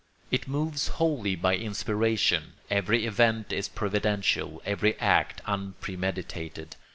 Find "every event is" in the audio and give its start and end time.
2.71-3.67